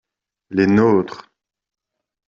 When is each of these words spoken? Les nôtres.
Les 0.49 0.65
nôtres. 0.65 1.29